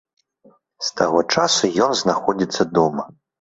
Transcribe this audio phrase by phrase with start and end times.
[0.87, 3.07] З таго часу ён знаходзіцца дома.